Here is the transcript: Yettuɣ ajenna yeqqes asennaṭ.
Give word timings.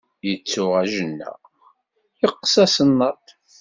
Yettuɣ 0.27 0.71
ajenna 0.81 1.31
yeqqes 2.21 2.55
asennaṭ. 2.63 3.23